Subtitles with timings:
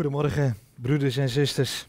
[0.00, 1.86] Goedemorgen, broeders en zusters.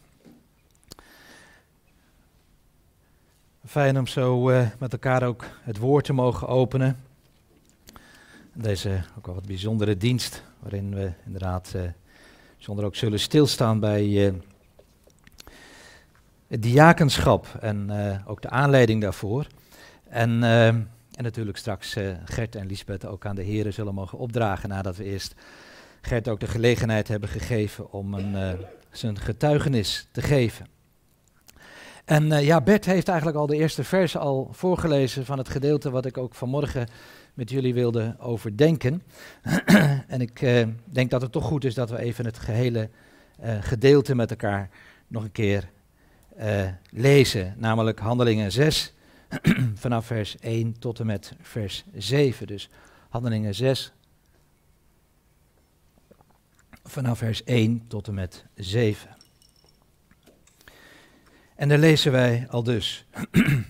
[3.66, 6.98] Fijn om zo uh, met elkaar ook het woord te mogen openen.
[8.54, 11.82] Deze ook wel wat bijzondere dienst, waarin we inderdaad uh,
[12.58, 14.34] zonder ook zullen stilstaan bij uh,
[16.48, 17.92] het diakenschap en
[18.26, 19.48] ook de aanleiding daarvoor.
[20.10, 20.90] En, en
[21.24, 25.36] natuurlijk straks Gert en Lisbeth ook aan de heren zullen mogen opdragen nadat we eerst
[26.02, 30.68] Gert ook de gelegenheid hebben gegeven om een, uh, zijn getuigenis te geven.
[32.06, 35.90] En uh, ja, Bert heeft eigenlijk al de eerste verse al voorgelezen van het gedeelte
[35.90, 36.88] wat ik ook vanmorgen
[37.34, 39.04] met jullie wilde overdenken.
[40.08, 42.90] en ik uh, denk dat het toch goed is dat we even het gehele
[43.62, 44.70] gedeelte met elkaar
[45.08, 45.70] nog een keer
[46.90, 47.56] lezen.
[47.58, 48.94] Namelijk Handelingen 6,
[49.74, 52.48] vanaf vers 1 tot en met vers 7.
[52.48, 52.70] Dus
[53.10, 53.94] Handelingen 6,
[56.92, 59.10] vanaf vers 1 tot en met 7.
[61.56, 63.06] En daar lezen wij al dus.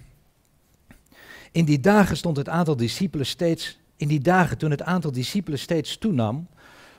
[1.52, 5.60] In die dagen stond het aantal discipelen steeds, in die dagen toen het aantal discipelen
[5.60, 6.48] steeds toenam,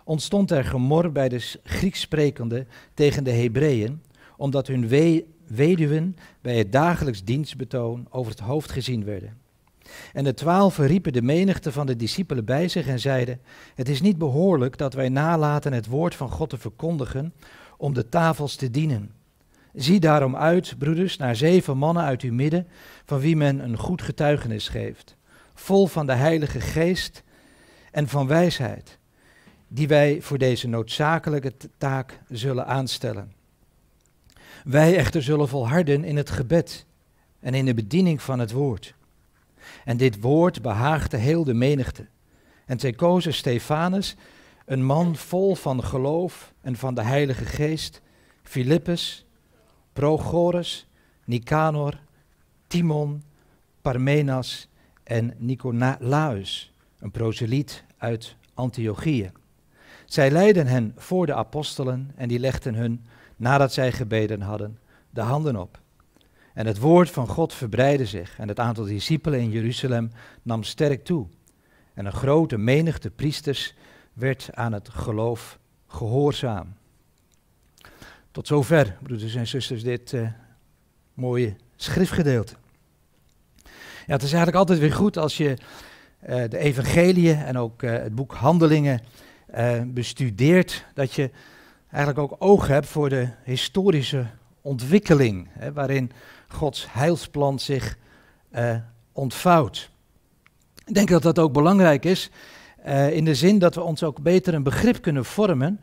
[0.05, 4.03] ontstond er gemor bij de Grieks sprekende tegen de Hebreeën,
[4.37, 4.89] omdat hun
[5.47, 9.42] weduwen bij het dagelijks dienstbetoon over het hoofd gezien werden.
[10.13, 13.41] En de twaalf riepen de menigte van de discipelen bij zich en zeiden:
[13.75, 17.35] Het is niet behoorlijk dat wij nalaten het woord van God te verkondigen
[17.77, 19.11] om de tafels te dienen.
[19.75, 22.67] Zie daarom uit, broeders, naar zeven mannen uit uw midden,
[23.05, 25.17] van wie men een goed getuigenis geeft,
[25.55, 27.23] vol van de Heilige Geest
[27.91, 28.99] en van wijsheid,
[29.69, 33.33] die wij voor deze noodzakelijke taak zullen aanstellen.
[34.65, 36.87] Wij echter zullen volharden in het gebed
[37.41, 38.95] en in de bediening van het woord.
[39.85, 42.07] En dit woord behaagde heel de menigte.
[42.67, 44.17] En zij kozen Stefanus,
[44.67, 48.01] een man vol van geloof en van de Heilige Geest,
[48.43, 49.27] Filippus,
[49.93, 50.87] Prochorus,
[51.25, 51.99] Nicanor,
[52.67, 53.23] Timon,
[53.83, 54.69] Parmenas
[55.05, 59.31] en Nicolaus, een proseliet uit Antiochië.
[60.05, 63.05] Zij leidden hen voor de apostelen en die legden hun,
[63.37, 64.79] nadat zij gebeden hadden,
[65.11, 65.82] de handen op.
[66.55, 70.11] En het woord van God verbreidde zich en het aantal discipelen in Jeruzalem
[70.43, 71.27] nam sterk toe.
[71.95, 73.75] En een grote menigte priesters
[74.13, 76.75] werd aan het geloof gehoorzaam.
[78.31, 80.29] Tot zover, broeders en zusters, dit uh,
[81.15, 82.55] mooie schriftgedeelte.
[84.07, 85.57] Ja, het is eigenlijk altijd weer goed als je
[86.29, 89.01] uh, de evangeliën en ook uh, het boek Handelingen
[89.87, 91.31] bestudeert, dat je
[91.91, 94.27] eigenlijk ook oog hebt voor de historische
[94.61, 96.13] ontwikkeling, hè, waarin
[96.53, 97.99] Gods heilsplan zich
[98.55, 98.75] uh,
[99.13, 99.91] ontvouwt.
[100.85, 102.31] Ik denk dat dat ook belangrijk is,
[102.87, 105.81] uh, in de zin dat we ons ook beter een begrip kunnen vormen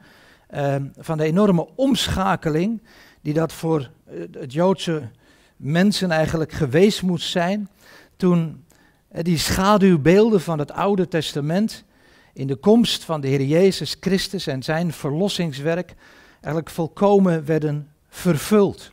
[0.54, 2.82] uh, van de enorme omschakeling
[3.22, 3.90] die dat voor
[4.32, 5.10] het Joodse
[5.56, 7.70] mensen eigenlijk geweest moest zijn
[8.18, 8.64] toen
[9.22, 11.84] die schaduwbeelden van het Oude Testament
[12.34, 15.96] in de komst van de Heer Jezus Christus en zijn verlossingswerk
[16.32, 18.92] eigenlijk volkomen werden vervuld.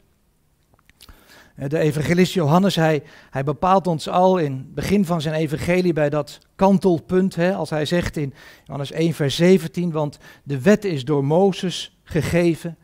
[1.56, 5.92] Eh, de evangelist Johannes, hij, hij bepaalt ons al in het begin van zijn evangelie
[5.92, 8.34] bij dat kantelpunt, hè, als hij zegt in
[8.64, 12.78] Johannes 1, vers 17, want de wet is door Mozes gegeven,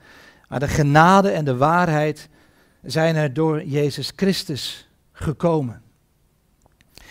[0.49, 2.29] maar de genade en de waarheid
[2.83, 5.83] zijn er door Jezus Christus gekomen.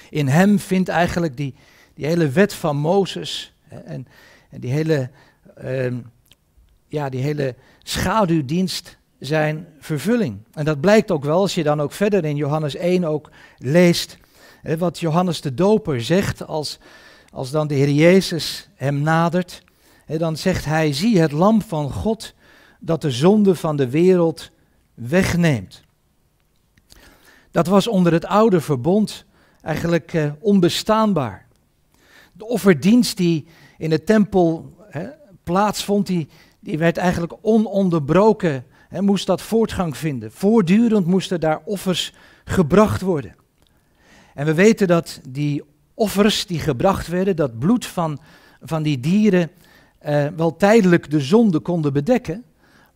[0.09, 1.55] In hem vindt eigenlijk die,
[1.93, 4.07] die hele wet van Mozes en,
[4.49, 5.09] en die hele,
[5.63, 5.93] uh,
[6.87, 10.37] ja, die hele schaduwdienst zijn vervulling.
[10.53, 14.17] En dat blijkt ook wel als je dan ook verder in Johannes 1 ook leest
[14.61, 16.79] hè, wat Johannes de Doper zegt als,
[17.31, 19.63] als dan de Heer Jezus hem nadert.
[20.05, 22.33] Hè, dan zegt hij, zie het lam van God
[22.79, 24.49] dat de zonde van de wereld
[24.93, 25.83] wegneemt.
[27.51, 29.25] Dat was onder het oude verbond
[29.61, 31.47] eigenlijk eh, onbestaanbaar.
[32.33, 35.07] De offerdienst die in de tempel hè,
[35.43, 36.27] plaatsvond, die,
[36.59, 38.65] die werd eigenlijk ononderbroken
[38.99, 40.31] moest dat voortgang vinden.
[40.31, 43.35] Voortdurend moesten daar offers gebracht worden.
[44.33, 48.19] En we weten dat die offers die gebracht werden, dat bloed van,
[48.61, 49.51] van die dieren,
[49.99, 52.43] eh, wel tijdelijk de zonde konden bedekken,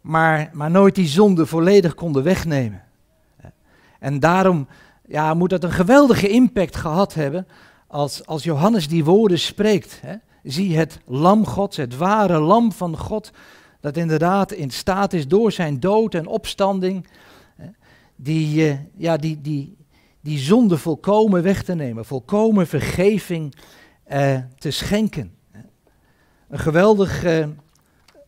[0.02, 2.84] maar, maar nooit die zonde volledig konden wegnemen.
[4.00, 4.68] En daarom
[5.08, 7.48] ja, moet dat een geweldige impact gehad hebben
[7.88, 10.02] als, als Johannes die woorden spreekt.
[10.44, 13.32] Zie het lam Gods, het ware lam van God,
[13.86, 17.08] dat inderdaad in staat is door zijn dood en opstanding
[18.16, 19.78] die, uh, ja, die, die,
[20.22, 23.56] die zonde volkomen weg te nemen, volkomen vergeving
[24.12, 25.34] uh, te schenken.
[26.50, 27.50] Een geweldige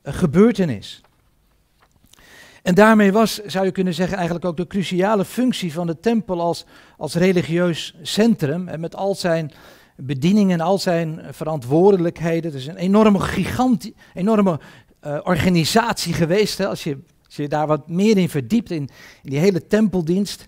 [0.04, 1.02] uh, gebeurtenis.
[2.64, 6.42] En daarmee was, zou je kunnen zeggen, eigenlijk ook de cruciale functie van de tempel
[6.42, 6.66] als,
[6.98, 8.68] als religieus centrum.
[8.68, 9.52] En met al zijn
[9.96, 12.52] bedieningen, al zijn verantwoordelijkheden.
[12.52, 14.60] Het is een enorme gigant, enorme
[15.06, 16.58] uh, organisatie geweest.
[16.58, 18.90] Hè, als, je, als je daar wat meer in verdiept, in,
[19.24, 20.46] in die hele tempeldienst.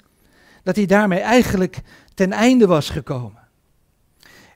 [0.63, 1.81] Dat hij daarmee eigenlijk
[2.13, 3.47] ten einde was gekomen.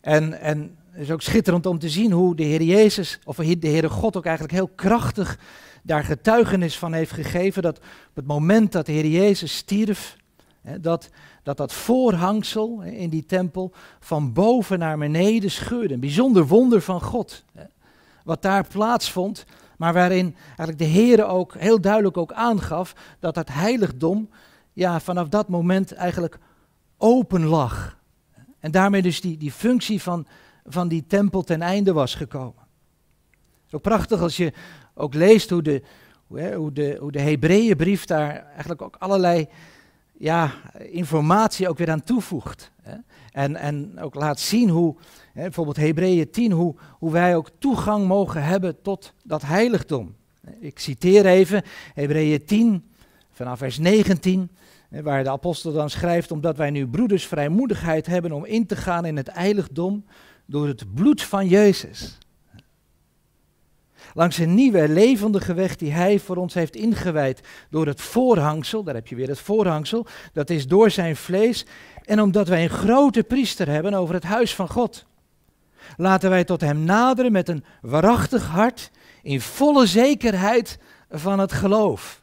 [0.01, 3.67] En, en het is ook schitterend om te zien hoe de Heer Jezus, of de
[3.67, 5.39] Heere God ook eigenlijk heel krachtig
[5.83, 7.61] daar getuigenis van heeft gegeven.
[7.61, 10.17] Dat op het moment dat de Heer Jezus stierf,
[10.61, 11.09] hè, dat,
[11.43, 15.93] dat dat voorhangsel in die tempel van boven naar beneden scheurde.
[15.93, 17.43] Een bijzonder wonder van God.
[17.53, 17.63] Hè,
[18.23, 19.45] wat daar plaatsvond,
[19.83, 24.29] maar waarin eigenlijk de Heer ook heel duidelijk ook aangaf dat dat heiligdom
[24.73, 26.37] ja, vanaf dat moment eigenlijk
[26.97, 27.97] open lag.
[28.59, 30.27] En daarmee dus die, die functie van,
[30.65, 32.63] van die tempel ten einde was gekomen.
[33.65, 34.53] Zo prachtig als je
[34.93, 35.81] ook leest hoe de,
[36.27, 39.47] hoe de, hoe de Hebreeënbrief daar eigenlijk ook allerlei
[40.17, 42.71] ja, informatie ook weer aan toevoegt.
[42.81, 42.95] Hè.
[43.31, 44.95] En, en ook laat zien hoe,
[45.33, 50.15] hè, bijvoorbeeld Hebreeën 10, hoe, hoe wij ook toegang mogen hebben tot dat heiligdom.
[50.59, 51.63] Ik citeer even
[51.93, 52.91] Hebreeën 10
[53.31, 54.49] vanaf vers 19,
[54.89, 59.05] waar de apostel dan schrijft, omdat wij nu broeders vrijmoedigheid hebben om in te gaan
[59.05, 60.05] in het heiligdom
[60.45, 62.17] door het bloed van Jezus.
[64.13, 68.95] Langs een nieuwe levendige weg die hij voor ons heeft ingewijd door het voorhangsel, daar
[68.95, 71.65] heb je weer het voorhangsel, dat is door zijn vlees.
[72.05, 75.05] En omdat wij een grote priester hebben over het huis van God.
[75.97, 80.77] Laten wij tot hem naderen met een waarachtig hart, in volle zekerheid
[81.09, 82.21] van het geloof.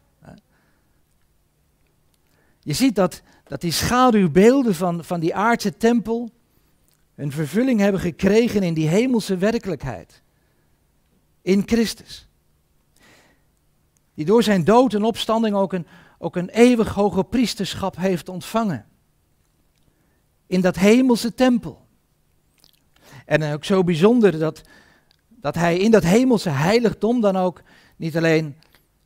[2.63, 6.31] Je ziet dat, dat die schaduwbeelden van, van die aardse tempel
[7.15, 10.23] een vervulling hebben gekregen in die hemelse werkelijkheid
[11.51, 12.29] in Christus.
[14.15, 15.87] Die door zijn dood en opstanding ook een,
[16.19, 18.87] ook een eeuwig hoge priesterschap heeft ontvangen.
[20.47, 21.87] In dat hemelse tempel.
[23.27, 24.63] En ook zo bijzonder dat,
[25.29, 27.63] dat hij in dat hemelse heiligdom dan ook
[27.97, 28.57] niet alleen,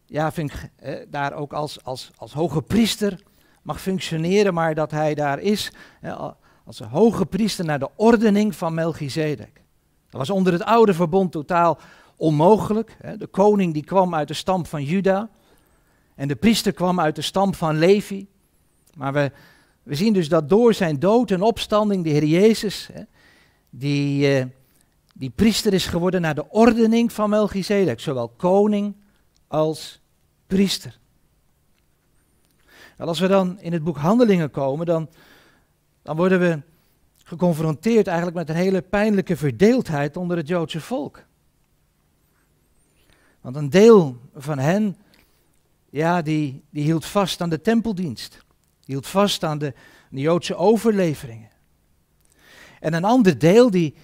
[0.07, 3.23] ja, vind ik, eh, daar ook als, als, als hoge priester
[3.63, 6.31] mag functioneren, maar dat hij daar is eh,
[6.65, 9.63] als een hoge priester naar de ordening van Melchizedek.
[10.11, 11.79] Dat was onder het oude verbond totaal
[12.17, 12.97] onmogelijk.
[13.19, 15.31] De koning die kwam uit de stam van Juda
[16.15, 18.27] en de priester kwam uit de stam van Levi.
[18.95, 19.33] Maar we,
[19.83, 22.89] we zien dus dat door zijn dood en opstanding de Heer Jezus,
[23.71, 24.47] die, eh,
[25.15, 28.95] die priester is geworden naar de ordening van Melchizedek, zowel koning
[29.47, 30.01] als
[30.47, 30.99] priester.
[32.99, 35.09] als we dan in het boek Handelingen komen, dan,
[36.03, 36.63] dan worden we
[37.25, 41.25] geconfronteerd eigenlijk met een hele pijnlijke verdeeldheid onder het Joodse volk.
[43.45, 44.97] Want een deel van hen,
[45.91, 48.31] ja, die, die hield vast aan de tempeldienst.
[48.81, 49.75] Die hield vast aan de,
[50.11, 51.51] de Joodse overleveringen.
[52.81, 53.95] En een ander deel, die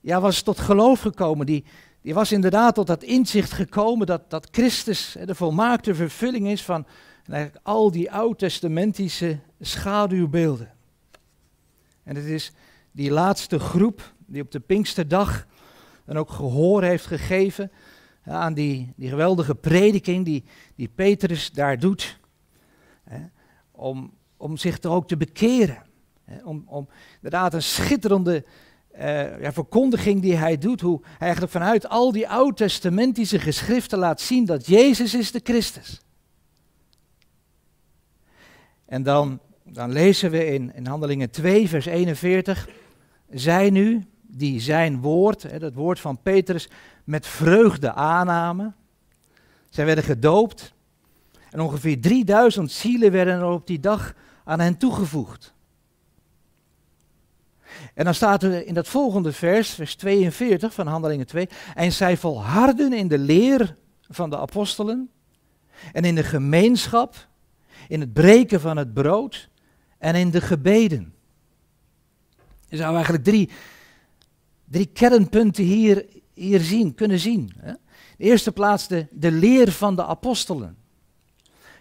[0.00, 1.46] ja, was tot geloof gekomen.
[1.46, 1.64] Die,
[2.02, 6.86] die was inderdaad tot dat inzicht gekomen dat, dat Christus de volmaakte vervulling is van
[7.26, 10.72] eigenlijk al die oud-testamentische schaduwbeelden.
[12.02, 12.52] En het is
[12.92, 15.46] die laatste groep die op de Pinksterdag
[16.04, 17.70] dan ook gehoor heeft gegeven
[18.30, 20.44] aan die, die geweldige prediking die,
[20.74, 22.18] die Petrus daar doet.
[23.04, 23.18] Hè,
[23.70, 25.82] om, om zich er ook te bekeren.
[26.24, 28.44] Hè, om, om inderdaad een schitterende
[28.98, 30.80] uh, ja, verkondiging die hij doet.
[30.80, 36.00] Hoe hij eigenlijk vanuit al die oud-testamentische geschriften laat zien dat Jezus is de Christus.
[38.84, 42.68] En dan, dan lezen we in, in Handelingen 2, vers 41.
[43.30, 46.68] Zij nu, die zijn woord, hè, dat woord van Petrus,
[47.04, 48.74] met vreugde aannamen.
[49.70, 50.74] Zij werden gedoopt.
[51.50, 55.54] En ongeveer 3000 zielen werden er op die dag aan hen toegevoegd.
[57.94, 62.16] En dan staat er in dat volgende vers, vers 42 van Handelingen 2, en zij
[62.16, 63.76] volharden in de leer
[64.08, 65.10] van de apostelen
[65.92, 67.28] en in de gemeenschap,
[67.88, 69.48] in het breken van het brood
[69.98, 71.14] en in de gebeden.
[72.68, 73.50] Je zou eigenlijk drie,
[74.70, 76.06] drie kernpunten hier
[76.40, 77.52] hier zien, kunnen zien.
[77.58, 77.72] Hè?
[78.16, 80.76] De eerste plaats de, de leer van de apostelen.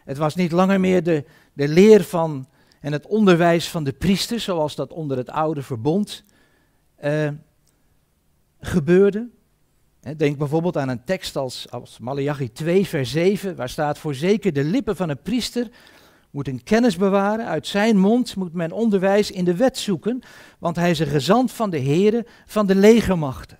[0.03, 2.47] Het was niet langer meer de, de leer van
[2.81, 6.23] en het onderwijs van de priesters, zoals dat onder het oude verbond
[7.03, 7.29] uh,
[8.59, 9.27] gebeurde.
[10.17, 14.63] Denk bijvoorbeeld aan een tekst als, als Malachi 2, vers 7, waar staat: Voorzeker de
[14.63, 15.69] lippen van een priester
[16.31, 17.45] moeten kennis bewaren.
[17.45, 20.21] Uit zijn mond moet men onderwijs in de wet zoeken,
[20.59, 23.57] want hij is een gezant van de Here van de legermachten.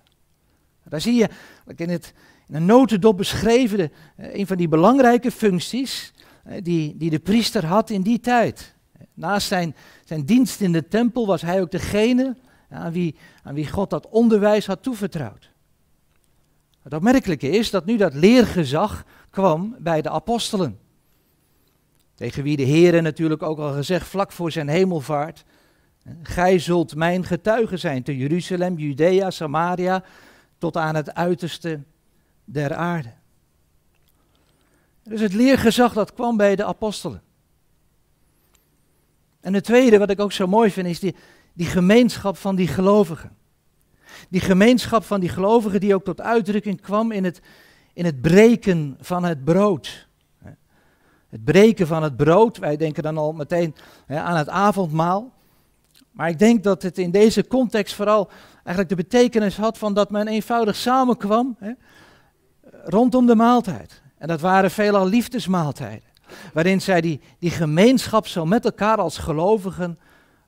[0.84, 1.28] Daar zie je
[1.76, 2.14] in, het,
[2.48, 6.12] in een notendop beschreven de, eh, een van die belangrijke functies
[6.62, 8.74] die, die de priester had in die tijd.
[9.14, 9.74] Naast zijn,
[10.04, 12.36] zijn dienst in de tempel was hij ook degene
[12.70, 15.50] aan wie, aan wie God dat onderwijs had toevertrouwd.
[16.82, 20.78] Het opmerkelijke is dat nu dat leergezag kwam bij de apostelen.
[22.20, 25.44] Tegen wie de Heer natuurlijk ook al gezegd vlak voor zijn hemelvaart.
[26.22, 30.04] Gij zult mijn getuige zijn te Jeruzalem, Judea, Samaria,
[30.58, 31.80] tot aan het uiterste
[32.44, 33.12] der aarde.
[35.02, 37.22] Dus het leergezag dat kwam bij de apostelen.
[39.40, 41.14] En het tweede wat ik ook zo mooi vind is die,
[41.52, 43.36] die gemeenschap van die gelovigen.
[44.28, 47.40] Die gemeenschap van die gelovigen die ook tot uitdrukking kwam in het,
[47.92, 50.08] in het breken van het brood.
[51.30, 53.74] Het breken van het brood, wij denken dan al meteen
[54.08, 55.32] aan het avondmaal.
[56.10, 60.10] Maar ik denk dat het in deze context vooral eigenlijk de betekenis had van dat
[60.10, 61.72] men eenvoudig samenkwam hè,
[62.84, 64.02] rondom de maaltijd.
[64.18, 66.08] En dat waren veelal liefdesmaaltijden,
[66.52, 69.98] waarin zij die, die gemeenschap zo met elkaar als gelovigen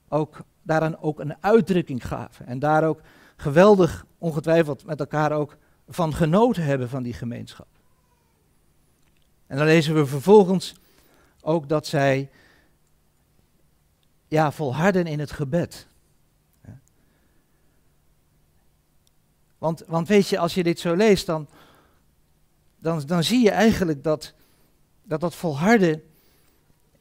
[0.08, 2.46] ook daaraan ook een uitdrukking gaven.
[2.46, 3.00] En daar ook
[3.36, 5.56] geweldig, ongetwijfeld met elkaar ook
[5.88, 7.66] van genoten hebben van die gemeenschap.
[9.52, 10.74] En dan lezen we vervolgens
[11.40, 12.30] ook dat zij
[14.28, 15.86] ja, volharden in het gebed.
[19.58, 21.48] Want, want weet je, als je dit zo leest, dan,
[22.78, 24.34] dan, dan zie je eigenlijk dat,
[25.02, 26.02] dat dat volharden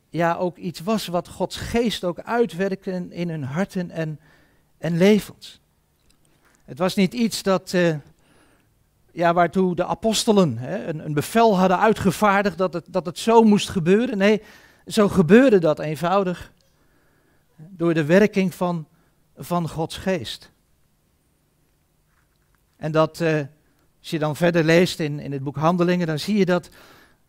[0.10, 4.20] ja ook iets was wat Gods geest ook uitwerkte in hun harten en,
[4.78, 5.62] en levens.
[6.66, 7.96] Het was niet iets dat, uh,
[9.12, 13.44] ja, waartoe de apostelen hè, een, een, bevel hadden uitgevaardigd dat het, dat het zo
[13.44, 14.18] moest gebeuren.
[14.18, 14.42] Nee,
[14.88, 16.52] zo gebeurde dat eenvoudig
[17.56, 18.88] door de werking van,
[19.38, 20.52] van Gods geest.
[22.76, 23.40] En dat, uh,
[24.00, 26.70] als je dan verder leest in, in het boek Handelingen, dan zie je dat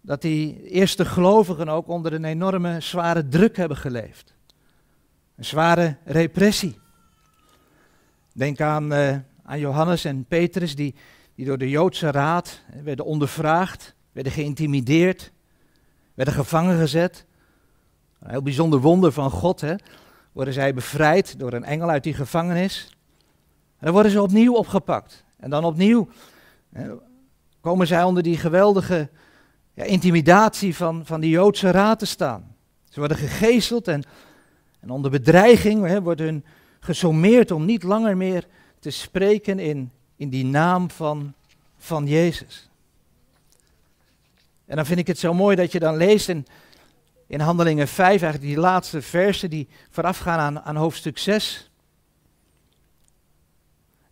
[0.03, 4.35] dat die eerste gelovigen ook onder een enorme zware druk hebben geleefd.
[5.37, 6.79] Een zware repressie.
[8.33, 10.95] Denk aan, uh, aan Johannes en Petrus, die,
[11.35, 15.33] die door de Joodse raad werden ondervraagd, werden geïntimideerd,
[16.15, 17.27] werden gevangen gezet.
[18.21, 19.75] Een heel bijzonder wonder van God, hè?
[20.33, 22.97] worden zij bevrijd door een engel uit die gevangenis.
[23.79, 25.25] En dan worden ze opnieuw opgepakt.
[25.37, 26.09] En dan opnieuw
[26.73, 26.91] hè,
[27.61, 29.09] komen zij onder die geweldige
[29.75, 32.57] ja, intimidatie van, van de Joodse raad te staan.
[32.89, 34.03] Ze worden gegezeld en,
[34.81, 36.45] en onder bedreiging hè, wordt hun
[36.81, 38.47] gesommeerd om niet langer meer
[38.79, 39.91] te spreken in,
[40.23, 41.35] in die naam van,
[41.79, 42.69] van Jezus.
[44.67, 46.47] En dan vind ik het zo mooi dat je dan leest in,
[47.27, 51.71] in Handelingen 5, eigenlijk die laatste versen die voorafgaan aan, aan hoofdstuk 6.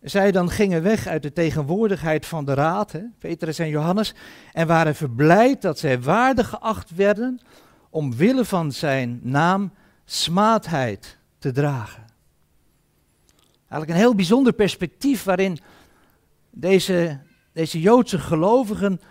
[0.01, 4.13] Zij dan gingen weg uit de tegenwoordigheid van de raad, Petrus en Johannes,
[4.53, 7.39] en waren verblijd dat zij waardig geacht werden
[7.89, 9.73] omwille van zijn naam
[10.05, 12.05] smaadheid te dragen.
[13.59, 15.59] Eigenlijk een heel bijzonder perspectief waarin
[16.51, 17.19] deze,
[17.53, 19.01] deze Joodse gelovigen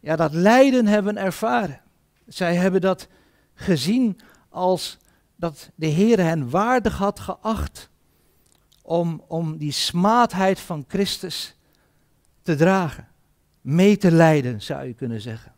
[0.00, 1.80] ja, dat lijden hebben ervaren.
[2.26, 3.08] Zij hebben dat
[3.54, 4.98] gezien als
[5.36, 7.90] dat de Heer hen waardig had geacht
[8.82, 11.56] om, om die smaadheid van Christus
[12.42, 13.08] te dragen.
[13.60, 15.52] Mee te lijden, zou je kunnen zeggen.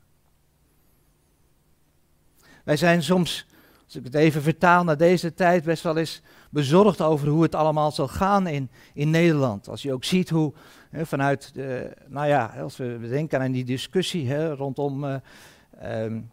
[2.65, 3.47] Wij zijn soms,
[3.85, 7.55] als ik het even vertaal naar deze tijd, best wel eens bezorgd over hoe het
[7.55, 9.69] allemaal zal gaan in, in Nederland.
[9.69, 10.53] Als je ook ziet hoe
[10.93, 15.15] vanuit, de, nou ja, als we denken aan die discussie rondom uh,
[15.85, 16.31] um,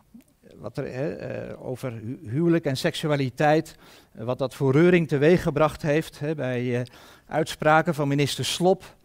[0.56, 1.16] wat er,
[1.50, 1.94] uh, over
[2.28, 3.76] huwelijk en seksualiteit,
[4.12, 6.88] wat dat voor reuring teweeggebracht heeft bij
[7.28, 8.96] uitspraken van minister Slop.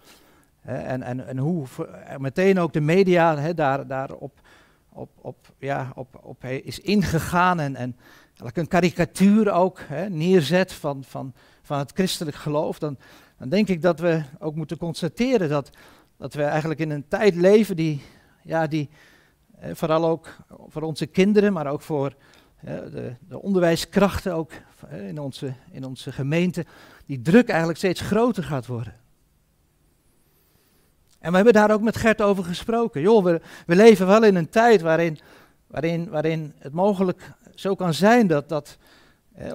[0.62, 1.66] en, en, en hoe
[2.18, 4.40] meteen ook de media daar, daarop
[4.88, 7.96] op, op, ja, op, op is ingegaan en, en
[8.36, 12.96] een karikatuur ook neerzet van, van, van het christelijk geloof, dan,
[13.38, 15.70] dan denk ik dat we ook moeten constateren dat,
[16.16, 18.02] dat we eigenlijk in een tijd leven die,
[18.42, 18.88] ja, die,
[19.60, 22.14] eh, vooral ook voor onze kinderen, maar ook voor
[22.56, 24.50] eh, de, de, onderwijskrachten ook
[24.88, 26.66] eh, in, onze, in onze gemeente,
[27.06, 28.94] die druk eigenlijk steeds groter gaat worden.
[31.18, 33.00] En we hebben daar ook met Gert over gesproken.
[33.00, 35.18] Joh, we, we leven wel in een tijd waarin,
[35.66, 38.78] waarin, waarin het mogelijk zo kan zijn dat, dat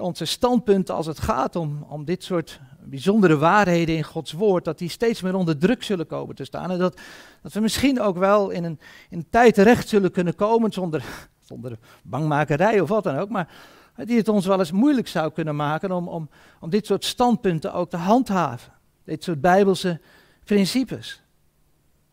[0.00, 4.78] onze standpunten als het gaat om, om dit soort bijzondere waarheden in Gods woord, dat
[4.78, 6.70] die steeds meer onder druk zullen komen te staan.
[6.70, 7.00] En dat,
[7.42, 11.04] dat we misschien ook wel in een, in tijd terecht zullen kunnen komen zonder,
[11.48, 13.48] zonder bangmakerij of wat dan ook, maar
[13.96, 16.28] die het ons wel eens moeilijk zou kunnen maken om, om,
[16.60, 18.72] om dit soort standpunten ook te handhaven.
[19.04, 20.00] Dit soort bijbelse
[20.44, 21.22] principes.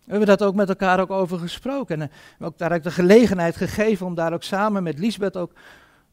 [0.04, 2.02] We hebben dat ook met elkaar ook over gesproken.
[2.02, 5.52] En we ook daar ook de gelegenheid gegeven om daar ook samen met Lisbeth ook,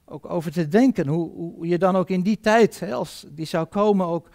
[0.04, 1.06] ook over te denken.
[1.06, 4.28] Hoe, hoe je dan ook in die tijd, hè, als die zou komen, ook,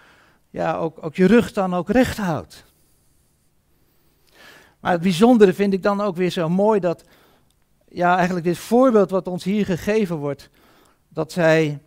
[0.53, 2.65] ja, ook, je rug dan ook recht houdt.
[4.79, 7.03] Maar het bijzondere vind ik dan ook weer zo mooi dat,
[7.87, 10.49] ja, eigenlijk dit voorbeeld wat ons hier gegeven wordt,
[11.09, 11.79] dat zij,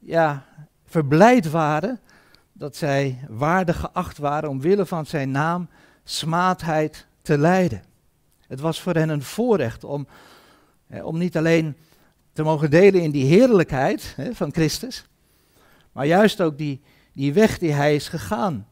[0.00, 0.44] ja,
[0.84, 2.00] verblijd waren,
[2.52, 5.68] dat zij waardig geacht waren omwille van zijn naam
[6.04, 7.82] smaadheid te lijden.
[8.46, 10.06] Het was voor hen een voorrecht om,
[11.02, 11.76] om niet alleen
[12.32, 15.06] te mogen delen in die heerlijkheid van Christus,
[15.92, 16.80] maar juist ook die,
[17.14, 18.66] die weg die hij is gegaan.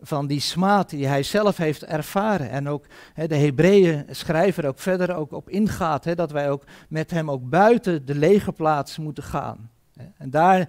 [0.00, 2.50] Van die smaad die hij zelf heeft ervaren.
[2.50, 6.16] En ook de Hebreeën schrijver ook verder ook op ingaat.
[6.16, 9.70] Dat wij ook met hem ook buiten de legerplaats moeten gaan.
[10.16, 10.68] En daar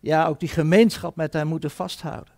[0.00, 2.34] ja, ook die gemeenschap met hem moeten vasthouden.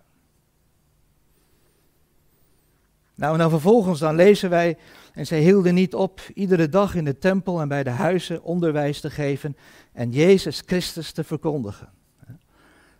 [3.14, 4.76] Nou, en dan vervolgens dan lezen wij,
[5.12, 9.00] en zij hielden niet op iedere dag in de tempel en bij de huizen onderwijs
[9.00, 9.56] te geven
[9.92, 11.97] en Jezus Christus te verkondigen.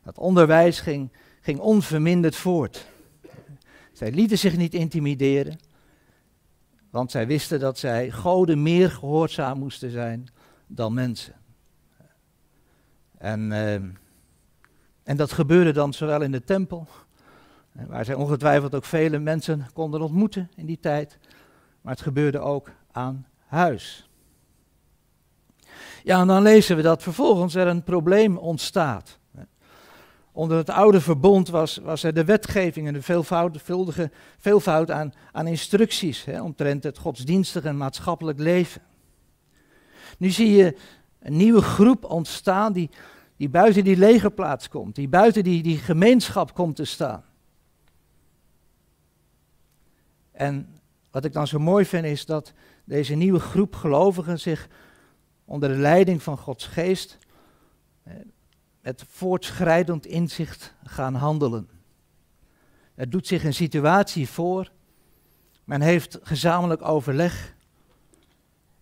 [0.09, 2.87] Dat onderwijs ging, ging onverminderd voort.
[3.93, 5.59] Zij lieten zich niet intimideren,
[6.91, 10.29] want zij wisten dat zij goden meer gehoorzaam moesten zijn
[10.67, 11.35] dan mensen.
[13.19, 13.75] En, uh,
[15.03, 16.87] en dat gebeurde dan zowel in de tempel
[17.73, 21.19] Waar zij ongetwijfeld ook vele mensen konden ontmoeten in die tijd.
[21.81, 24.11] Maar het gebeurde ook aan huis.
[26.03, 29.18] Ja, en dan lezen we dat vervolgens er een probleem ontstaat.
[30.39, 35.47] Onder het oude verbond was, was er de wetgeving en de veelvoudige veelvoud aan, aan
[35.47, 38.83] instructies hè, omtrent het godsdienstige en maatschappelijk leven.
[40.19, 40.77] Nu zie je
[41.19, 42.91] een nieuwe groep ontstaan die,
[43.37, 47.25] die buiten die legerplaats komt, die buiten die, die gemeenschap komt te staan.
[50.33, 50.69] En
[51.11, 52.53] wat ik dan zo mooi vind is dat
[52.85, 54.69] deze nieuwe groep gelovigen zich
[55.45, 57.19] onder de leiding van Gods geest
[58.89, 61.69] met voortschrijdend inzicht gaan handelen.
[62.95, 64.71] Er doet zich een situatie voor,
[65.65, 67.55] men heeft gezamenlijk overleg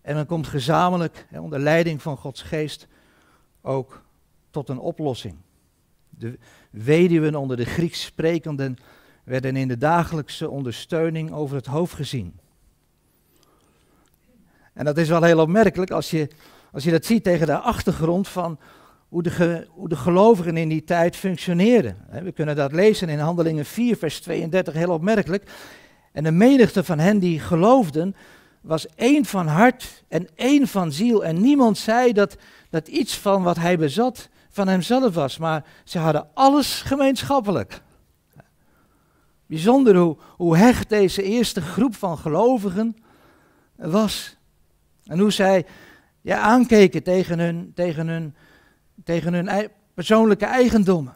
[0.01, 2.87] en men komt gezamenlijk onder leiding van Gods geest
[3.61, 4.03] ook
[4.49, 5.35] tot een oplossing.
[6.09, 6.39] De
[6.69, 8.77] weduwen onder de Grieks sprekenden
[9.23, 12.39] werden in de dagelijkse ondersteuning over het hoofd gezien.
[14.73, 16.29] En dat is wel heel opmerkelijk als je,
[16.71, 18.59] als je dat ziet tegen de achtergrond van
[19.09, 21.97] hoe de, de gelovigen in die tijd functioneerden.
[22.23, 25.51] We kunnen dat lezen in Handelingen 4, vers 32, heel opmerkelijk.
[26.11, 28.15] En de menigte van hen die geloofden
[28.61, 31.25] was één van hart en één van ziel.
[31.25, 32.37] En niemand zei dat,
[32.69, 37.81] dat iets van wat hij bezat van hemzelf was, maar ze hadden alles gemeenschappelijk.
[39.45, 42.97] Bijzonder hoe, hoe hecht deze eerste groep van gelovigen
[43.75, 44.37] was.
[45.03, 45.65] En hoe zij
[46.21, 48.35] ja, aankeken tegen hun, tegen hun,
[49.07, 51.15] tegen hun persoonlijke eigendommen.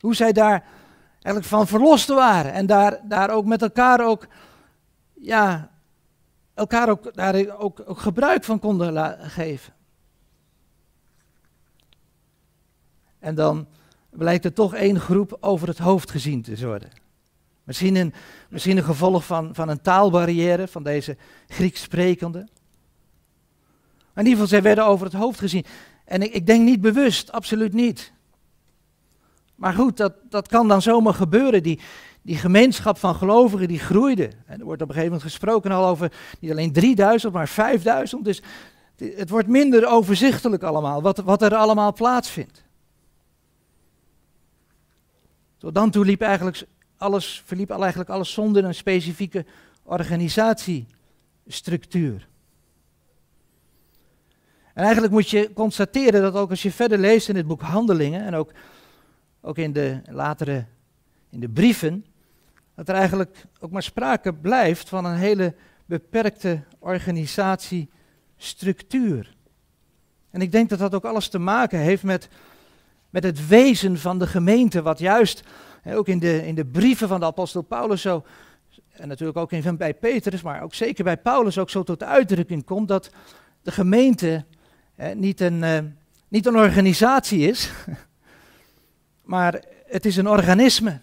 [0.00, 0.64] Hoe zij daar
[1.12, 2.52] eigenlijk van verlost waren.
[2.52, 4.26] En daar, daar ook met elkaar ook,
[5.14, 5.70] ja,
[6.54, 9.72] elkaar ook, daar ook, ook gebruik van konden geven.
[13.18, 13.66] En dan
[14.10, 16.88] blijkt er toch één groep over het hoofd gezien te worden.
[17.64, 18.14] Misschien een,
[18.48, 21.16] misschien een gevolg van, van een taalbarrière van deze
[21.48, 22.48] Grieks sprekende.
[24.14, 25.64] In ieder geval, zij werden over het hoofd gezien.
[26.10, 28.12] En ik, ik denk niet bewust, absoluut niet.
[29.54, 31.62] Maar goed, dat, dat kan dan zomaar gebeuren.
[31.62, 31.80] Die,
[32.22, 34.30] die gemeenschap van gelovigen die groeide.
[34.46, 38.24] En er wordt op een gegeven moment gesproken al over niet alleen 3000, maar 5000.
[38.24, 38.42] Dus
[38.96, 42.64] het wordt minder overzichtelijk allemaal, wat, wat er allemaal plaatsvindt.
[45.58, 49.44] Tot dan toe liep eigenlijk alles, verliep eigenlijk alles zonder een specifieke
[49.82, 52.28] organisatiestructuur.
[54.80, 58.24] En eigenlijk moet je constateren dat ook als je verder leest in het boek Handelingen
[58.24, 58.52] en ook,
[59.40, 60.64] ook in de latere
[61.30, 62.04] in de brieven,
[62.74, 65.54] dat er eigenlijk ook maar sprake blijft van een hele
[65.86, 69.34] beperkte organisatiestructuur.
[70.30, 72.28] En ik denk dat dat ook alles te maken heeft met,
[73.10, 75.42] met het wezen van de gemeente, wat juist
[75.84, 78.24] ook in de, in de brieven van de apostel Paulus zo,
[78.90, 82.64] en natuurlijk ook in, bij Petrus, maar ook zeker bij Paulus ook zo tot uitdrukking
[82.64, 83.10] komt dat
[83.62, 84.44] de gemeente
[85.14, 85.78] niet, een, uh,
[86.28, 87.70] niet een organisatie is,
[89.22, 90.98] maar het is een organisme.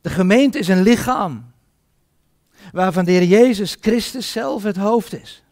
[0.00, 1.52] De gemeente is een lichaam
[2.72, 5.42] waarvan de Heer Jezus Christus zelf het hoofd is.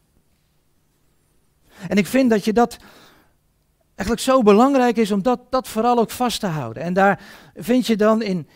[1.89, 2.77] En ik vind dat je dat
[3.95, 6.83] eigenlijk zo belangrijk is om dat, dat vooral ook vast te houden.
[6.83, 7.21] En daar
[7.55, 8.49] vind je dan in,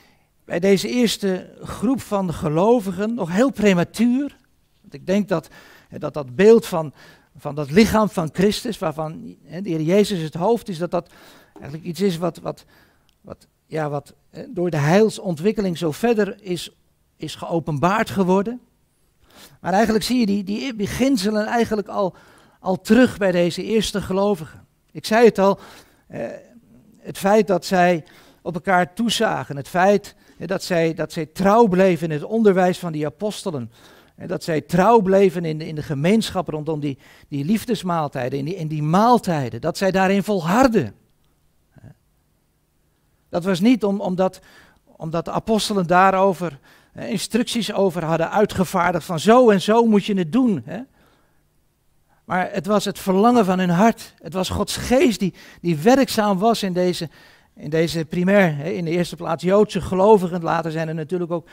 [0.45, 4.37] bij deze eerste groep van gelovigen nog heel prematuur.
[4.81, 5.49] Want ik denk dat
[5.99, 6.93] dat, dat beeld van,
[7.37, 11.13] van dat lichaam van Christus, waarvan de Heer Jezus het hoofd is, dat dat
[11.53, 12.65] eigenlijk iets is wat, wat,
[13.21, 14.15] wat, ja, wat
[14.49, 16.71] door de heilsontwikkeling zo verder is,
[17.17, 18.61] is geopenbaard geworden.
[19.61, 22.15] Maar eigenlijk zie je die, die beginselen eigenlijk al,
[22.61, 24.67] al terug bij deze eerste gelovigen.
[24.91, 25.59] Ik zei het al,
[26.07, 26.27] eh,
[26.99, 28.05] het feit dat zij
[28.43, 32.93] op elkaar toezagen, het feit dat, zij, dat zij trouw bleven in het onderwijs van
[32.93, 33.73] die apostelen,
[34.27, 38.57] dat zij trouw bleven in de, in de gemeenschap rondom die, die liefdesmaaltijden, in die,
[38.57, 40.95] in die maaltijden, dat zij daarin volharden.
[43.29, 44.41] Dat was niet om, omdat,
[44.85, 46.59] omdat de apostelen daarover
[46.95, 50.63] instructies over hadden uitgevaardigd van zo en zo moet je het doen.
[50.65, 50.81] Hè?
[52.25, 54.15] Maar het was het verlangen van hun hart.
[54.23, 57.09] Het was Gods geest die, die werkzaam was in deze,
[57.55, 60.43] in deze primair, in de eerste plaats Joodse gelovigen.
[60.43, 61.49] Later zijn er natuurlijk ook,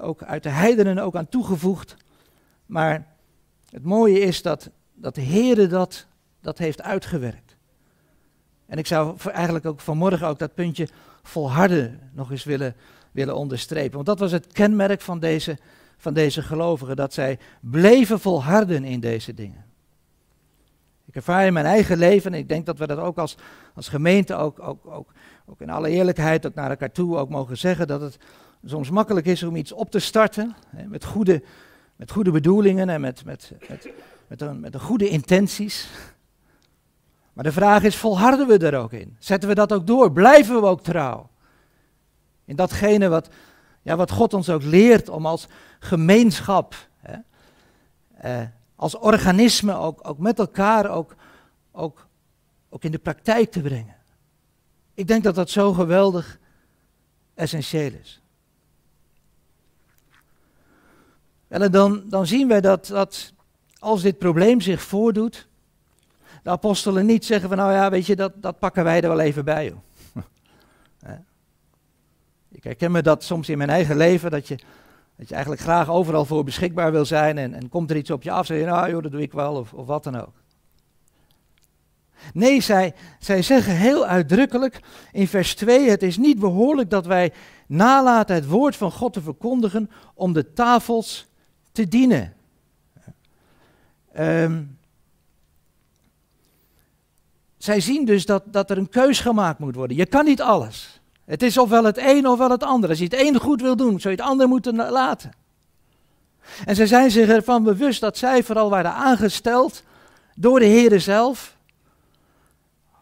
[0.00, 1.96] ook uit de heidenen ook aan toegevoegd.
[2.66, 3.06] Maar
[3.70, 6.06] het mooie is dat, dat de Heer dat,
[6.40, 7.56] dat heeft uitgewerkt.
[8.66, 10.88] En ik zou eigenlijk ook vanmorgen ook dat puntje
[11.22, 12.74] volharden nog eens willen,
[13.12, 13.94] willen onderstrepen.
[13.94, 15.58] Want dat was het kenmerk van deze,
[15.96, 19.64] van deze gelovigen, dat zij bleven volharden in deze dingen.
[21.06, 23.36] Ik ervaar in mijn eigen leven, en ik denk dat we dat ook als,
[23.74, 25.12] als gemeente, ook, ook, ook,
[25.46, 28.18] ook in alle eerlijkheid, ook naar elkaar toe ook mogen zeggen, dat het
[28.64, 31.42] soms makkelijk is om iets op te starten hè, met, goede,
[31.96, 33.88] met goede bedoelingen en met, met, met,
[34.26, 35.88] met, een, met een goede intenties.
[37.32, 39.16] Maar de vraag is, volharden we er ook in?
[39.18, 40.12] Zetten we dat ook door?
[40.12, 41.30] Blijven we ook trouw?
[42.44, 43.28] In datgene wat,
[43.82, 47.16] ja, wat God ons ook leert om als gemeenschap, hè,
[48.16, 51.14] eh, als organisme ook, ook met elkaar ook,
[51.72, 52.06] ook,
[52.68, 53.96] ook in de praktijk te brengen.
[54.94, 56.38] Ik denk dat dat zo geweldig
[57.34, 58.22] essentieel is.
[61.48, 63.32] En dan, dan zien wij dat, dat
[63.78, 65.48] als dit probleem zich voordoet,
[66.42, 69.20] de apostelen niet zeggen van nou ja, weet je, dat, dat pakken wij er wel
[69.20, 69.74] even bij.
[72.50, 74.58] Ik herken me dat soms in mijn eigen leven, dat je,
[75.16, 78.22] dat je eigenlijk graag overal voor beschikbaar wil zijn en, en komt er iets op
[78.22, 80.32] je af, zeg je nou joh, dat doe ik wel of, of wat dan ook.
[82.32, 84.80] Nee, zij, zij zeggen heel uitdrukkelijk
[85.12, 87.32] in vers 2: Het is niet behoorlijk dat wij
[87.66, 91.27] nalaten het woord van God te verkondigen om de tafels
[91.78, 92.34] te dienen.
[94.18, 94.78] Um,
[97.58, 99.96] zij zien dus dat, dat er een keus gemaakt moet worden.
[99.96, 101.00] Je kan niet alles.
[101.24, 102.88] Het is ofwel het een ofwel het ander.
[102.88, 105.30] Als je het ene goed wil doen, zou je het ander moeten laten.
[106.64, 109.82] En zij zijn zich ervan bewust dat zij vooral waren aangesteld
[110.34, 111.56] door de Heer zelf.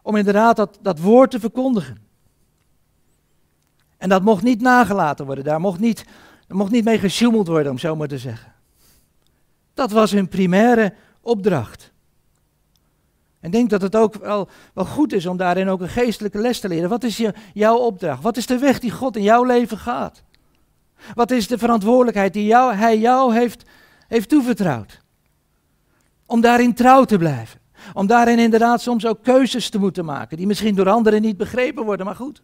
[0.01, 1.97] Om inderdaad dat, dat woord te verkondigen.
[3.97, 5.43] En dat mocht niet nagelaten worden.
[5.43, 6.05] Daar mocht niet,
[6.47, 8.55] er mocht niet mee gesjoemeld worden, om zo maar te zeggen.
[9.77, 11.91] Dat was hun primaire opdracht.
[13.39, 16.59] En denk dat het ook wel, wel goed is om daarin ook een geestelijke les
[16.59, 16.89] te leren.
[16.89, 18.23] Wat is je, jouw opdracht?
[18.23, 20.23] Wat is de weg die God in jouw leven gaat?
[21.13, 23.63] Wat is de verantwoordelijkheid die jou, Hij jou heeft,
[24.07, 25.01] heeft toevertrouwd?
[26.25, 27.59] Om daarin trouw te blijven.
[27.93, 31.85] Om daarin inderdaad soms ook keuzes te moeten maken, die misschien door anderen niet begrepen
[31.85, 32.41] worden, maar goed.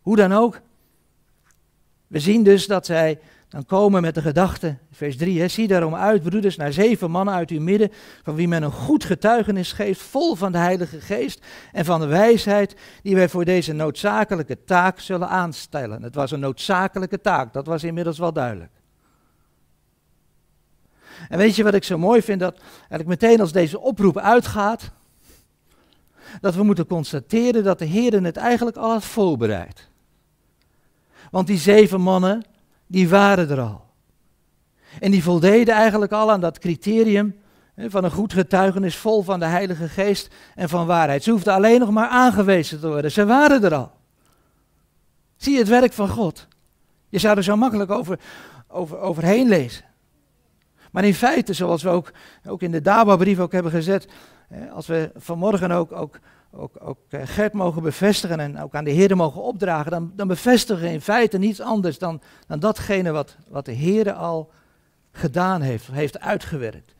[0.00, 0.60] Hoe dan ook.
[2.06, 3.20] We zien dus dat zij
[3.52, 7.34] dan komen met de gedachte, vers 3, hè, zie daarom uit, broeders, naar zeven mannen
[7.34, 11.44] uit uw midden, van wie men een goed getuigenis geeft, vol van de Heilige Geest
[11.72, 16.02] en van de wijsheid, die wij voor deze noodzakelijke taak zullen aanstellen.
[16.02, 18.72] Het was een noodzakelijke taak, dat was inmiddels wel duidelijk.
[21.28, 22.40] En weet je wat ik zo mooi vind?
[22.40, 24.90] Dat eigenlijk meteen als deze oproep uitgaat,
[26.40, 29.88] dat we moeten constateren dat de Heer het eigenlijk al had voorbereid.
[31.30, 32.44] Want die zeven mannen,
[32.92, 33.84] die waren er al.
[35.00, 37.34] En die voldeden eigenlijk al aan dat criterium
[37.76, 41.22] van een goed getuigenis vol van de Heilige Geest en van waarheid.
[41.22, 43.10] Ze hoefden alleen nog maar aangewezen te worden.
[43.10, 43.92] Ze waren er al.
[45.36, 46.46] Zie je het werk van God?
[47.08, 48.18] Je zou er zo makkelijk over,
[48.68, 49.84] over, overheen lezen.
[50.90, 52.12] Maar in feite, zoals we ook,
[52.46, 54.08] ook in de Daba-brief ook hebben gezet,
[54.72, 56.18] als we vanmorgen ook, ook
[56.52, 60.28] ook, ook eh, Gert mogen bevestigen en ook aan de Heer mogen opdragen, dan, dan
[60.28, 64.50] bevestigen we in feite niets anders dan, dan datgene wat, wat de Heer al
[65.12, 66.94] gedaan heeft, heeft uitgewerkt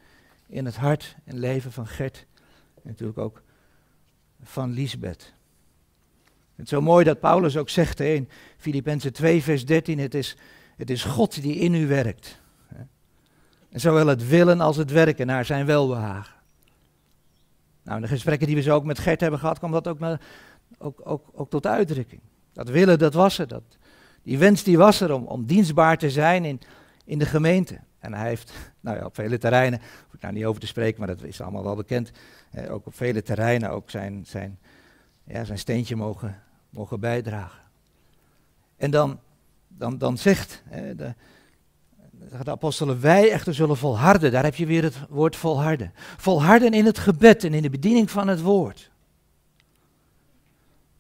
[0.47, 2.27] in het hart en leven van Gert
[2.75, 3.43] en natuurlijk ook
[4.43, 5.33] van Lisbeth.
[6.55, 10.37] Het is zo mooi dat Paulus ook zegt in Filippenzen 2 vers 13, het is,
[10.77, 12.41] het is God die in u werkt.
[13.71, 16.42] En zowel het willen als het werken naar zijn welbehagen.
[17.83, 19.99] Nou, in de gesprekken die we zo ook met Gert hebben gehad, kwam dat ook,
[19.99, 20.21] naar,
[20.79, 22.21] ook, ook, ook tot uitdrukking.
[22.53, 23.49] Dat willen, dat was er.
[23.49, 23.63] Dat,
[24.23, 26.61] die wens die was er om, om dienstbaar te zijn in,
[27.05, 27.81] in de gemeente.
[27.99, 30.99] En hij heeft nou ja, op vele terreinen, hoef ik nou niet over te spreken,
[30.99, 32.11] maar dat is allemaal wel bekend.
[32.51, 34.59] Eh, ook op vele terreinen ook zijn, zijn,
[35.25, 37.61] ja, zijn steentje mogen, mogen bijdragen.
[38.77, 39.21] En dan,
[39.69, 40.63] dan, dan zegt
[40.97, 41.15] de,
[42.45, 44.33] de apostelen, wij echter zullen volharden.
[44.33, 45.93] Daar heb je weer het woord volharden.
[46.17, 48.91] Volharden in het gebed en in de bediening van het woord.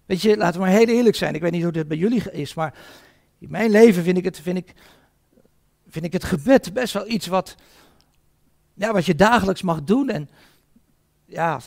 [0.06, 1.34] Weet je, laten we maar heel eerlijk zijn.
[1.34, 2.74] Ik weet niet hoe dit bij jullie is, maar
[3.38, 4.74] in mijn leven vind ik het, vind ik,
[5.88, 7.54] vind ik het gebed best wel iets wat,
[8.74, 10.08] ja, wat je dagelijks mag doen.
[10.08, 10.30] En
[11.24, 11.60] ja,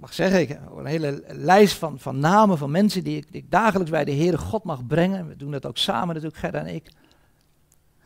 [0.00, 3.50] mag zeggen, ik heb een hele lijst van, van namen van mensen die ik, ik
[3.50, 5.28] dagelijks bij de Heere God mag brengen.
[5.28, 6.90] We doen dat ook samen natuurlijk, Gerda en ik.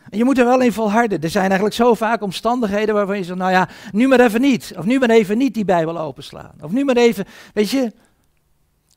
[0.08, 1.20] En je moet er wel in volharden.
[1.20, 4.72] Er zijn eigenlijk zo vaak omstandigheden waarvan je zegt, nou ja, nu maar even niet.
[4.76, 6.54] Of nu maar even niet die Bijbel openslaan.
[6.60, 7.92] Of nu maar even, weet je.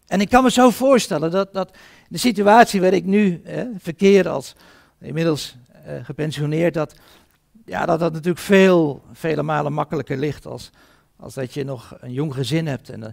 [0.07, 1.71] En ik kan me zo voorstellen dat, dat
[2.09, 3.41] de situatie waar ik nu
[3.77, 4.55] verkeer als
[4.99, 6.95] inmiddels eh, gepensioneerd, dat,
[7.65, 10.69] ja, dat dat natuurlijk veel, vele malen makkelijker ligt als,
[11.15, 13.11] als dat je nog een jong gezin hebt en, eh,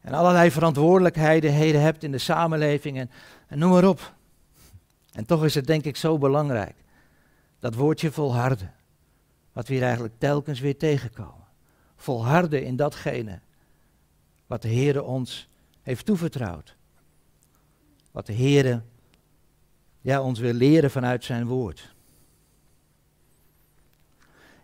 [0.00, 3.10] en allerlei verantwoordelijkheden hebt in de samenleving en,
[3.48, 4.12] en noem maar op.
[5.12, 6.74] En toch is het denk ik zo belangrijk,
[7.66, 8.74] dat woordje volharden,
[9.52, 11.46] wat we hier eigenlijk telkens weer tegenkomen.
[11.96, 13.40] Volharden in datgene
[14.46, 15.48] wat de Heer ons
[15.82, 16.76] heeft toevertrouwd.
[18.10, 18.82] Wat de Heer
[20.00, 21.94] ja, ons wil leren vanuit zijn woord.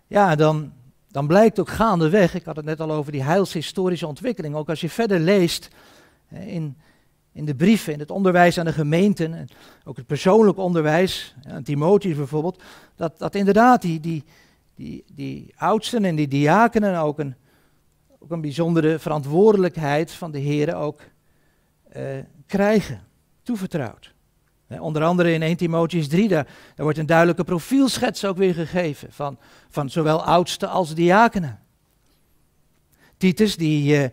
[0.07, 0.73] Ja, dan,
[1.09, 4.81] dan blijkt ook gaandeweg, ik had het net al over die heilshistorische ontwikkeling, ook als
[4.81, 5.69] je verder leest
[6.29, 6.77] in,
[7.33, 9.49] in de brieven, in het onderwijs aan de gemeenten, en
[9.85, 12.63] ook het persoonlijk onderwijs, aan Timotheus bijvoorbeeld,
[12.97, 14.25] dat, dat inderdaad die, die,
[14.75, 17.35] die, die oudsten en die diakenen ook een,
[18.19, 21.01] ook een bijzondere verantwoordelijkheid van de Heer ook
[21.97, 22.03] uh,
[22.47, 23.01] krijgen,
[23.43, 24.15] toevertrouwd.
[24.81, 29.13] Onder andere in 1 Timotheus 3, daar, daar, wordt een duidelijke profielschets ook weer gegeven
[29.13, 31.61] van, van zowel oudsten als diakenen.
[33.17, 34.09] Titus, die, uh,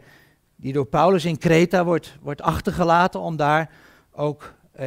[0.62, 3.72] die door Paulus in Kreta wordt, wordt achtergelaten om daar
[4.12, 4.86] ook uh,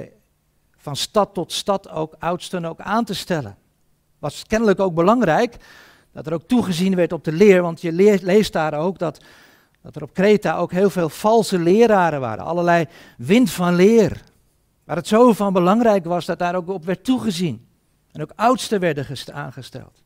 [0.76, 3.56] van stad tot stad ook oudsten ook aan te stellen.
[4.18, 5.56] Was kennelijk ook belangrijk
[6.12, 9.20] dat er ook toegezien werd op de leer, want je leest daar ook dat
[9.82, 12.44] dat er op Kreta ook heel veel valse leraren waren.
[12.44, 14.22] Allerlei wind van leer.
[14.84, 17.66] Waar het zo van belangrijk was dat daar ook op werd toegezien.
[18.12, 20.02] En ook oudsten werden aangesteld.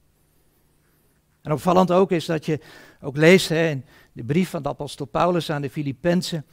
[1.43, 2.61] En opvallend ook is dat je
[3.01, 3.85] ook leest hè, in
[4.17, 6.45] de brief van de apostel Paulus aan de Filippenzen,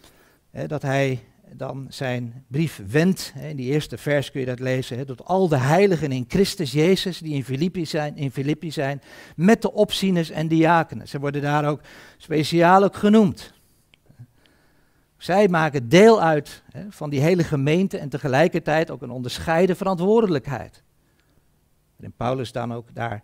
[0.67, 1.19] dat hij
[1.54, 3.34] dan zijn brief wendt.
[3.36, 5.06] In die eerste vers kun je dat lezen.
[5.06, 9.02] Tot al de heiligen in Christus Jezus die in Filippi zijn, in Filippi zijn
[9.36, 11.08] met de opzieners en diakenen.
[11.08, 11.82] Ze worden daar ook
[12.17, 13.54] speciaal ook genoemd.
[15.17, 20.84] Zij maken deel uit hè, van die hele gemeente en tegelijkertijd ook een onderscheiden verantwoordelijkheid.
[21.99, 23.23] En Paulus dan ook daar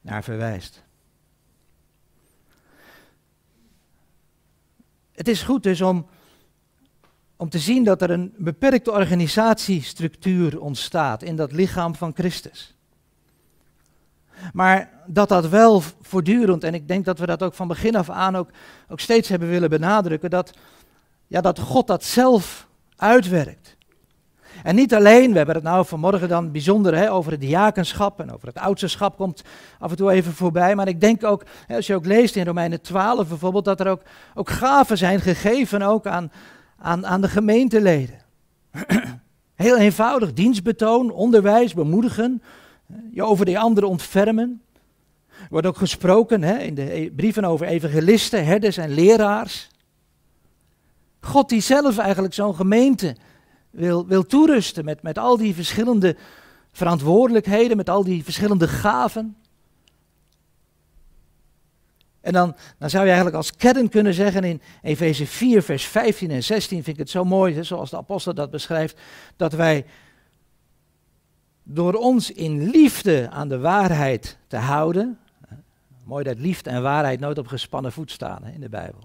[0.00, 0.88] naar verwijst.
[5.20, 6.06] Het is goed dus om
[7.36, 12.74] om te zien dat er een beperkte organisatiestructuur ontstaat in dat lichaam van Christus.
[14.52, 18.10] Maar dat dat wel voortdurend, en ik denk dat we dat ook van begin af
[18.10, 18.50] aan ook,
[18.88, 20.52] ook steeds hebben willen benadrukken, dat,
[21.26, 23.76] ja, dat God dat zelf uitwerkt.
[24.62, 28.32] En niet alleen, we hebben het nou vanmorgen dan bijzonder hè, over het diakenschap en
[28.32, 29.42] over het oudsterschap komt
[29.78, 30.74] af en toe even voorbij.
[30.74, 33.88] Maar ik denk ook, hè, als je ook leest in Romeinen 12 bijvoorbeeld, dat er
[33.88, 34.02] ook,
[34.34, 36.32] ook gaven zijn gegeven ook aan,
[36.78, 38.18] aan, aan de gemeenteleden.
[39.54, 42.42] Heel eenvoudig, dienstbetoon, onderwijs, bemoedigen,
[43.12, 44.62] je over de anderen ontfermen.
[45.28, 49.68] Er wordt ook gesproken hè, in de e-, brieven over evangelisten, herders en leraars.
[51.20, 53.16] God die zelf eigenlijk zo'n gemeente
[53.70, 56.16] wil, wil toerusten met, met al die verschillende
[56.72, 59.36] verantwoordelijkheden, met al die verschillende gaven.
[62.20, 66.30] En dan, dan zou je eigenlijk als kern kunnen zeggen in Efeze 4, vers 15
[66.30, 69.00] en 16, vind ik het zo mooi, zoals de apostel dat beschrijft,
[69.36, 69.84] dat wij
[71.62, 75.18] door ons in liefde aan de waarheid te houden,
[76.04, 79.00] mooi dat liefde en waarheid nooit op gespannen voet staan hè, in de Bijbel.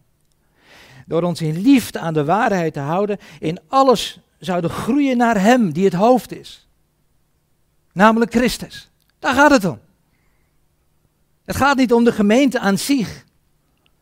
[1.06, 5.71] Door ons in liefde aan de waarheid te houden, in alles zouden groeien naar Hem
[5.74, 6.67] die het hoofd is.
[7.91, 8.89] Namelijk Christus.
[9.19, 9.80] Daar gaat het om.
[11.45, 13.26] Het gaat niet om de gemeente aan zich.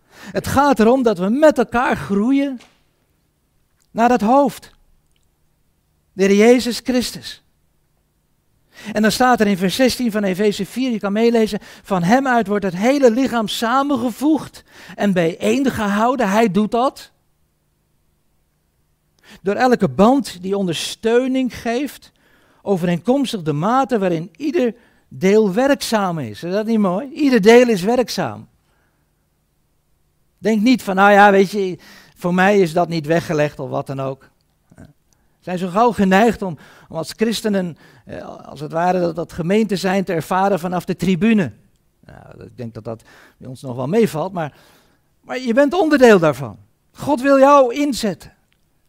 [0.09, 2.59] Het gaat erom dat we met elkaar groeien
[3.91, 4.71] naar het hoofd.
[6.13, 7.43] De Jezus Christus.
[8.93, 12.27] En dan staat er in vers 16 van Efeze 4, je kan meelezen, van hem
[12.27, 14.63] uit wordt het hele lichaam samengevoegd
[14.95, 16.29] en bijeengehouden.
[16.29, 17.11] Hij doet dat.
[19.41, 22.11] Door elke band die ondersteuning geeft,
[22.61, 24.75] overeenkomstig de mate waarin ieder
[25.07, 26.43] deel werkzaam is.
[26.43, 27.11] Is dat niet mooi?
[27.11, 28.47] Ieder deel is werkzaam.
[30.37, 31.77] Denk niet van, nou ja, weet je,
[32.15, 34.31] voor mij is dat niet weggelegd of wat dan ook.
[35.39, 36.57] Zijn zo gauw geneigd om,
[36.89, 41.51] als christenen, eh, als het ware, dat, dat gemeente zijn te ervaren vanaf de tribune.
[42.05, 43.03] Nou, ik denk dat dat
[43.37, 44.57] bij ons nog wel meevalt, maar,
[45.21, 46.57] maar je bent onderdeel daarvan.
[46.93, 48.32] God wil jou inzetten.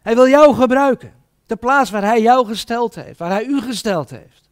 [0.05, 1.13] Hij wil jou gebruiken.
[1.47, 4.51] De plaats waar hij jou gesteld heeft, waar hij u gesteld heeft.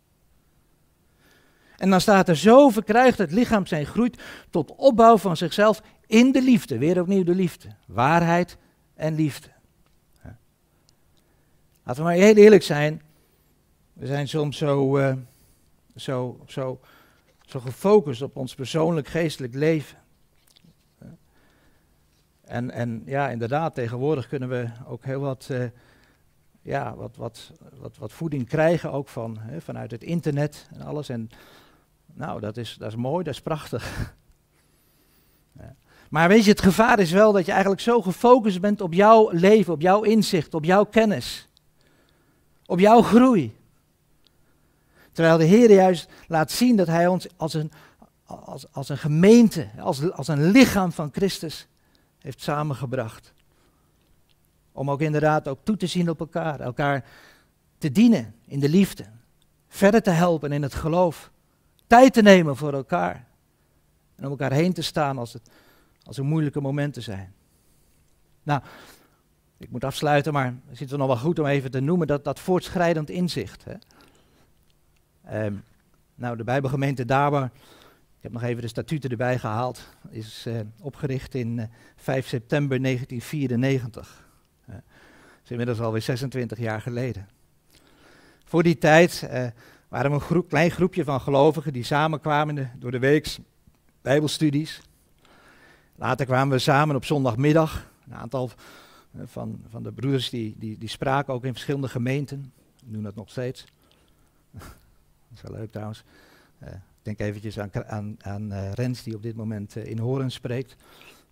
[1.77, 6.33] En dan staat er zo verkrijgt het lichaam zijn groeit tot opbouw van zichzelf in
[6.33, 6.79] de liefde.
[6.79, 7.69] Weer opnieuw de liefde.
[7.87, 8.57] Waarheid
[8.95, 9.49] en liefde.
[11.85, 13.03] Laten we maar heel eerlijk zijn.
[13.93, 15.15] We zijn soms zo, uh,
[15.97, 16.81] zo, zo,
[17.47, 19.99] zo gefocust op ons persoonlijk geestelijk leven.
[22.53, 25.65] En, en ja, inderdaad, tegenwoordig kunnen we ook heel wat, uh,
[26.63, 31.09] ja, wat, wat, wat, wat voeding krijgen, ook van, hè, vanuit het internet en alles.
[31.09, 31.31] En
[32.15, 34.15] nou, dat is, dat is mooi, dat is prachtig.
[35.61, 35.75] ja.
[36.11, 39.31] Maar weet je, het gevaar is wel dat je eigenlijk zo gefocust bent op jouw
[39.31, 41.49] leven, op jouw inzicht, op jouw kennis,
[42.67, 43.57] op jouw groei.
[45.13, 47.73] Terwijl de Heer juist laat zien dat Hij ons als een,
[48.25, 51.67] als, als een gemeente, als, als een lichaam van Christus
[52.23, 53.33] heeft samengebracht.
[54.73, 57.05] Om ook inderdaad ook toe te zien op elkaar, elkaar
[57.79, 59.05] te dienen in de liefde,
[59.69, 61.31] verder te helpen in het geloof,
[61.87, 63.27] tijd te nemen voor elkaar
[64.15, 65.51] en om elkaar heen te staan als, het,
[66.05, 67.35] als er moeilijke momenten zijn.
[68.43, 68.63] Nou,
[69.57, 72.41] ik moet afsluiten, maar het is nog wel goed om even te noemen dat, dat
[72.41, 73.65] voortschrijdend inzicht.
[73.65, 73.75] Hè.
[75.45, 75.65] Um,
[76.15, 77.51] nou, de Bijbelgemeente Daber
[78.23, 79.89] ik heb nog even de statuten erbij gehaald.
[80.11, 84.25] Is uh, opgericht in uh, eh, 5 september 1994.
[84.69, 84.83] Uh, dat
[85.45, 87.29] is inmiddels alweer 26 jaar geleden.
[88.45, 89.29] Voor die tijd
[89.89, 93.39] waren we een groep, klein groepje van gelovigen die samenkwamen de, door de weeks
[94.03, 94.81] bijbelstudies.
[95.95, 97.91] Later kwamen we samen op zondagmiddag.
[98.07, 98.51] Een aantal
[99.25, 102.53] van, van de broeders die, die, die spraken ook in verschillende gemeenten.
[102.85, 103.65] We doen dat nog steeds.
[104.51, 106.05] dat is wel leuk trouwens.
[107.03, 110.77] Denk eventjes aan, aan, aan uh, Rens die op dit moment uh, in Horen spreekt.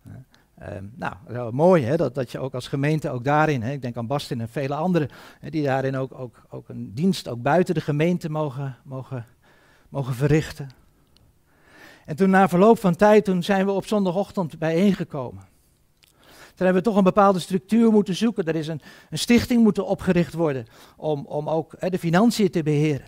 [0.06, 3.96] Uh, nou, mooi hè, dat, dat je ook als gemeente ook daarin, hè, ik denk
[3.96, 5.08] aan Bastin en vele anderen,
[5.40, 9.26] hè, die daarin ook, ook, ook een dienst ook buiten de gemeente mogen, mogen,
[9.88, 10.70] mogen verrichten.
[12.04, 15.48] En toen na verloop van tijd, toen zijn we op zondagochtend bijeengekomen.
[16.54, 18.44] Toen hebben we toch een bepaalde structuur moeten zoeken.
[18.44, 18.80] Er is een,
[19.10, 23.06] een stichting moeten opgericht worden om, om ook hè, de financiën te beheren.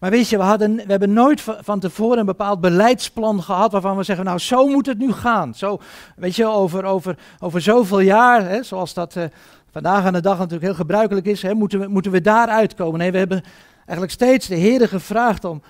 [0.00, 3.96] Maar weet je, we, hadden, we hebben nooit van tevoren een bepaald beleidsplan gehad waarvan
[3.96, 5.54] we zeggen, nou zo moet het nu gaan.
[5.54, 5.80] Zo,
[6.16, 9.24] weet je, over, over, over zoveel jaar, hè, zoals dat uh,
[9.70, 12.98] vandaag aan de dag natuurlijk heel gebruikelijk is, hè, moeten, we, moeten we daar uitkomen.
[12.98, 13.42] Nee, we hebben
[13.76, 15.62] eigenlijk steeds de Heer gevraagd om,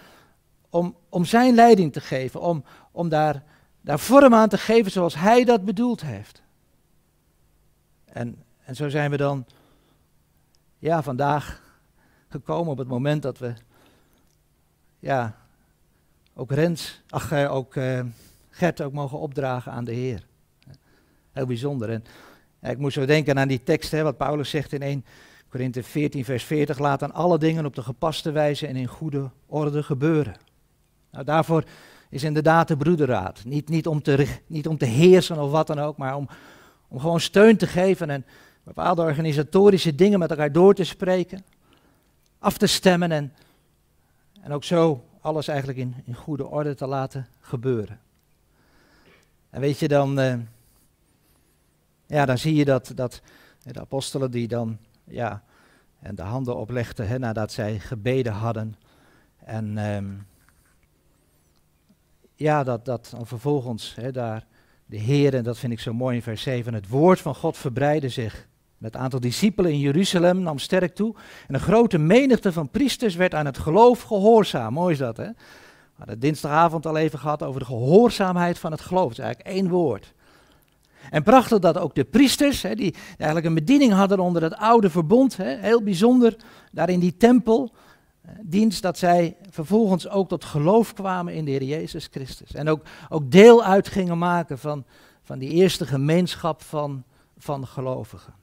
[0.71, 3.43] om, om zijn leiding te geven, om, om daar,
[3.81, 6.43] daar vorm aan te geven zoals hij dat bedoeld heeft.
[8.05, 9.45] En, en zo zijn we dan,
[10.79, 11.63] ja, vandaag
[12.29, 13.55] gekomen op het moment dat we
[15.01, 15.37] ja,
[16.35, 18.01] ook Rens, ach, eh, ook uh,
[18.51, 20.27] Gert ook mogen opdragen aan de Heer.
[21.33, 21.91] Heel bijzonder.
[21.91, 22.05] En
[22.71, 25.05] ik moest zo denken aan die tekst, hè, wat Paulus zegt in 1
[25.49, 26.79] Korinthe 14, vers 40.
[26.79, 30.37] Laat aan alle dingen op de gepaste wijze en in goede orde gebeuren.
[31.11, 31.65] Nou, daarvoor
[32.11, 33.45] is inderdaad de broederraad.
[33.45, 36.29] Niet, niet, om te, niet om te heersen of wat dan ook, maar om,
[36.89, 38.25] om gewoon steun te geven en
[38.63, 41.45] bepaalde organisatorische dingen met elkaar door te spreken.
[42.39, 43.33] Af te stemmen en
[44.41, 48.01] en ook zo alles eigenlijk in, in goede orde te laten gebeuren.
[49.51, 50.35] En weet je, dan, uh,
[52.07, 53.21] ja, dan zie je dat, dat
[53.63, 55.43] de apostelen die dan ja,
[56.01, 58.75] en de handen oplegden hè, nadat zij gebeden hadden.
[59.45, 60.27] En um,
[62.35, 64.47] ja, dat, dat dan vervolgens hè, daar
[64.87, 67.57] de Heer, en dat vind ik zo mooi in vers 7, het woord van God
[67.57, 68.49] verbreidde zich
[68.87, 71.15] het aantal discipelen in Jeruzalem nam sterk toe
[71.49, 74.73] en een grote menigte van priesters werd aan het geloof gehoorzaam.
[74.73, 75.27] Mooi is dat, hè?
[75.27, 79.09] We hadden dinsdagavond al even gehad over de gehoorzaamheid van het geloof.
[79.09, 80.13] Dat is eigenlijk één woord.
[81.11, 84.91] En prachtig dat ook de priesters, hè, die eigenlijk een bediening hadden onder het oude
[84.91, 86.37] verbond, hè, heel bijzonder,
[86.73, 91.63] daar in die tempeldienst, eh, dat zij vervolgens ook tot geloof kwamen in de Heer
[91.63, 92.55] Jezus Christus.
[92.55, 94.85] En ook, ook deel uit gingen maken van,
[95.23, 97.05] van die eerste gemeenschap van,
[97.39, 98.40] van gelovigen.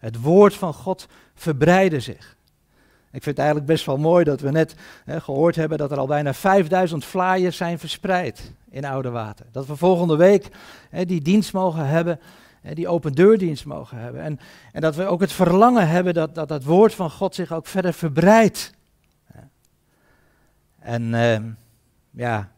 [0.00, 2.36] Het woord van God verbreidde zich.
[3.12, 4.74] Ik vind het eigenlijk best wel mooi dat we net
[5.04, 9.46] hè, gehoord hebben dat er al bijna 5000 flyers zijn verspreid in Oude Water.
[9.52, 10.48] Dat we volgende week
[10.90, 12.20] hè, die dienst mogen hebben
[12.62, 14.20] die open deurdienst mogen hebben.
[14.20, 14.40] En,
[14.72, 17.66] en dat we ook het verlangen hebben dat, dat het woord van God zich ook
[17.66, 18.72] verder verbreidt.
[20.78, 21.50] En ehm,
[22.10, 22.52] ja,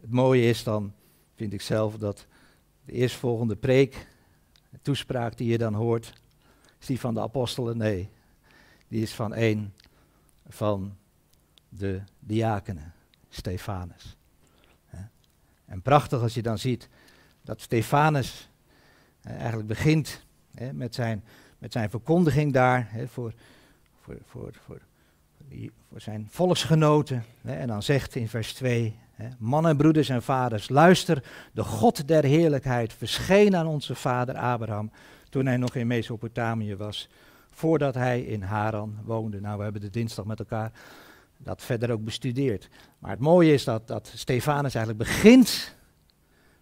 [0.00, 0.92] het mooie is dan,
[1.36, 2.26] vind ik zelf, dat
[2.84, 4.06] de eerstvolgende preek,
[4.70, 6.12] de toespraak die je dan hoort,
[6.80, 7.76] is die van de apostelen?
[7.76, 8.08] Nee,
[8.88, 9.72] die is van een
[10.48, 10.96] van
[11.68, 12.92] de diakenen,
[13.28, 14.16] Stefanus.
[15.64, 16.88] En prachtig als je dan ziet
[17.42, 18.48] dat Stefanus
[19.22, 20.24] eigenlijk begint
[20.72, 21.24] met, zijn,
[21.58, 23.32] met zijn verkondiging daar voor,
[24.00, 24.80] voor, voor, voor,
[25.88, 27.24] voor zijn volksgenoten.
[27.42, 28.98] En dan zegt in vers 2,
[29.38, 34.90] mannen, broeders en vaders, luister, de God der heerlijkheid verscheen aan onze vader Abraham
[35.28, 37.08] toen hij nog in Mesopotamië was,
[37.50, 39.40] voordat hij in Haran woonde.
[39.40, 40.72] Nou, we hebben de dinsdag met elkaar
[41.38, 42.68] dat verder ook bestudeerd.
[42.98, 45.74] Maar het mooie is dat, dat Stefanus eigenlijk begint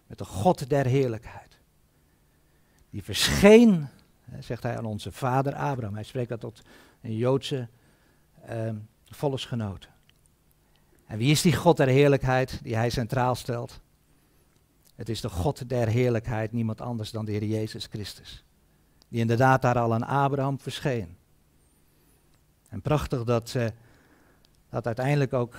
[0.07, 1.57] met de God der heerlijkheid.
[2.89, 3.87] Die verscheen,
[4.39, 5.93] zegt hij aan onze vader Abraham.
[5.93, 6.61] Hij spreekt dat tot
[7.01, 7.67] een Joodse
[8.41, 8.69] eh,
[9.05, 9.89] volksgenoten.
[11.09, 13.79] En wie is die God der heerlijkheid die hij centraal stelt?
[14.95, 18.43] Het is de God der heerlijkheid, niemand anders dan de Heer Jezus Christus.
[19.07, 21.17] Die inderdaad daar al aan Abraham verscheen.
[22.69, 23.65] En prachtig dat, uh,
[24.69, 25.55] dat uiteindelijk ook,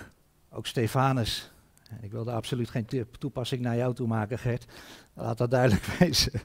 [0.50, 1.52] ook Stefanus,
[2.00, 2.86] ik wilde absoluut geen
[3.18, 4.66] toepassing naar jou toe maken Gert,
[5.14, 6.40] laat dat duidelijk wezen.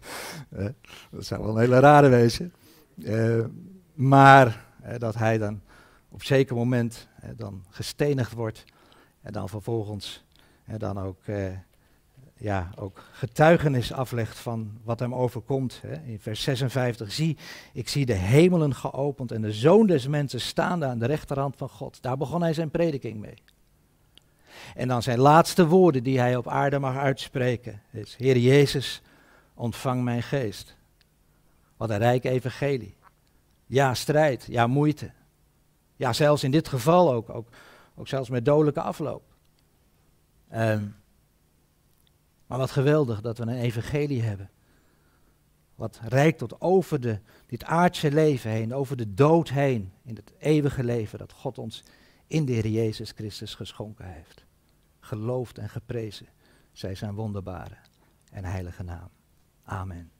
[0.58, 0.68] Uh,
[1.12, 2.54] dat zou wel een hele rare wezen.
[2.96, 3.46] Uh,
[3.94, 4.66] maar
[4.98, 5.62] dat hij dan
[6.10, 8.66] op zeker moment dan gestenigd wordt
[9.26, 10.24] en dan vervolgens
[10.78, 11.24] dan ook
[12.38, 15.80] ja, ook getuigenis aflegt van wat hem overkomt.
[15.82, 15.94] Hè.
[15.94, 17.38] In vers 56, zie,
[17.74, 21.70] ik zie de hemelen geopend en de zoon des mensen staande aan de rechterhand van
[21.70, 22.02] God.
[22.02, 23.44] Daar begon hij zijn prediking mee.
[24.76, 29.02] En dan zijn laatste woorden die hij op aarde mag uitspreken is, Heer Jezus,
[29.54, 30.76] ontvang mijn geest.
[31.78, 32.96] Wat een rijk evangelie.
[33.66, 35.12] Ja, strijd, ja, moeite.
[35.96, 37.48] Ja, zelfs in dit geval ook, ook,
[37.96, 39.24] ook zelfs met dodelijke afloop.
[40.54, 40.96] Um,
[42.48, 44.50] maar wat geweldig dat we een evangelie hebben.
[45.76, 50.34] Wat reikt tot over de, dit aardse leven heen, over de dood heen, in het
[50.38, 51.84] eeuwige leven dat God ons
[52.28, 54.46] in de Heer Jezus Christus geschonken heeft.
[55.00, 56.28] Geloofd en geprezen
[56.72, 57.76] zij zijn wonderbare
[58.32, 59.10] en heilige naam.
[59.64, 60.12] Amen.